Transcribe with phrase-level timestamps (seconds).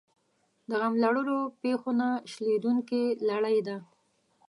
[0.67, 3.77] د غم لړلو پېښو نه شلېدونکې لړۍ ده.